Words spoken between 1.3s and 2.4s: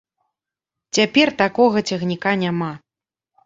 такога цягніка